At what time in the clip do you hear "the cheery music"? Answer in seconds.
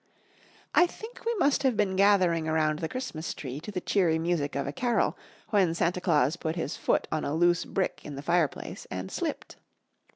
3.71-4.55